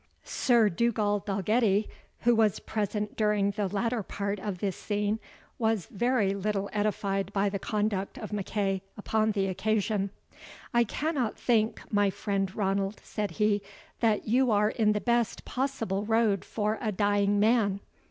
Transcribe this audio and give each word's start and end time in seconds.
Sir 0.25 0.67
Dugald 0.67 1.27
Dalgetty, 1.27 1.87
who 2.21 2.33
was 2.33 2.59
present 2.59 3.15
during 3.15 3.51
the 3.51 3.67
latter 3.67 4.01
part 4.01 4.39
of 4.39 4.57
this 4.57 4.75
scene, 4.75 5.19
was 5.59 5.85
very 5.91 6.33
little 6.33 6.71
edified 6.73 7.31
by 7.33 7.49
the 7.49 7.59
conduct 7.59 8.17
of 8.17 8.31
MacEagh 8.31 8.81
upon 8.97 9.33
the 9.33 9.45
occasion. 9.45 10.09
"I 10.73 10.85
cannot 10.85 11.37
think, 11.37 11.83
my 11.93 12.09
friend 12.09 12.51
Ranald," 12.55 12.99
said 13.03 13.29
he, 13.37 13.61
"that 13.99 14.27
you 14.27 14.49
are 14.49 14.69
in 14.71 14.93
the 14.93 15.01
best 15.01 15.45
possible 15.45 16.03
road 16.03 16.43
for 16.45 16.79
a 16.81 16.91
dying 16.91 17.39
man. 17.39 17.79